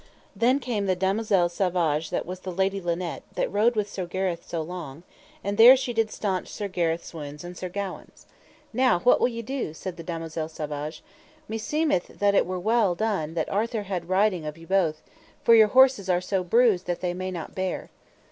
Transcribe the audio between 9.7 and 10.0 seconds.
said